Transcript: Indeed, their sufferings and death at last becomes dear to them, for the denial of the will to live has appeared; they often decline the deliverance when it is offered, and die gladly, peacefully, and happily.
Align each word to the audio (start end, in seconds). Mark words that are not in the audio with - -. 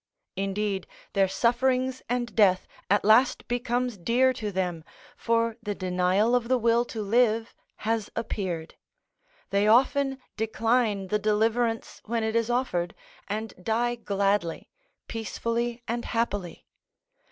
Indeed, 0.35 0.87
their 1.13 1.27
sufferings 1.27 2.01
and 2.09 2.35
death 2.35 2.67
at 2.89 3.05
last 3.05 3.47
becomes 3.47 3.99
dear 3.99 4.33
to 4.33 4.51
them, 4.51 4.83
for 5.15 5.57
the 5.61 5.75
denial 5.75 6.33
of 6.33 6.47
the 6.47 6.57
will 6.57 6.85
to 6.85 7.03
live 7.03 7.53
has 7.85 8.09
appeared; 8.15 8.73
they 9.51 9.67
often 9.67 10.17
decline 10.37 11.09
the 11.09 11.19
deliverance 11.19 12.01
when 12.05 12.23
it 12.23 12.35
is 12.35 12.49
offered, 12.49 12.95
and 13.27 13.53
die 13.63 13.93
gladly, 13.93 14.71
peacefully, 15.07 15.83
and 15.87 16.03
happily. 16.05 16.65